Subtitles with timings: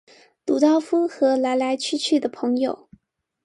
[0.47, 2.89] 魯道夫和來來去去的朋友